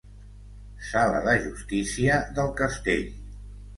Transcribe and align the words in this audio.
Sala 0.91 1.21
de 1.27 1.35
justícia 1.45 2.17
del 2.39 2.51
castell. 2.63 3.09